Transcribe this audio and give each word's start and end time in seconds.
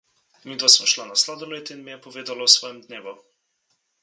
Midva 0.51 0.69
sva 0.75 0.87
šla 0.93 1.05
na 1.09 1.19
sladoled 1.25 1.69
in 1.75 1.85
mi 1.85 1.95
je 1.95 2.01
povedala 2.09 2.49
o 2.49 2.51
svojem 2.57 2.83
dnevu. 2.89 3.19